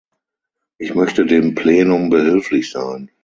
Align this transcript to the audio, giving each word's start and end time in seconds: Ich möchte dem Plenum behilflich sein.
Ich 0.79 0.95
möchte 0.95 1.27
dem 1.27 1.53
Plenum 1.53 2.09
behilflich 2.09 2.71
sein. 2.71 3.11